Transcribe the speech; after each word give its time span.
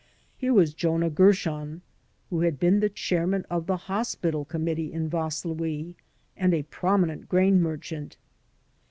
Here 0.35 0.51
was 0.51 0.73
Jonah 0.73 1.11
Gershon, 1.11 1.83
who 2.31 2.39
had 2.41 2.59
been 2.59 2.79
the 2.79 2.89
chairman 2.89 3.45
of 3.51 3.67
the 3.67 3.77
hospital 3.77 4.43
conunittee 4.45 4.89
in 4.91 5.07
Vaslui 5.11 5.93
and 6.35 6.55
a 6.55 6.63
prominent 6.63 7.29
grain 7.29 7.61
merchant. 7.61 8.17